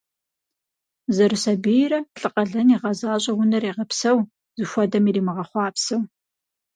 [1.15, 4.19] Зэрысабийрэ лӏы къалэн игъэзащӏэу унэр егъэпсэу,
[4.57, 6.01] зыхуэдэм иримыгъэхъуапсэу.